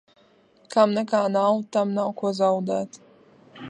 [0.75, 3.03] Kam nekā nav, tam nav ko zaudēt.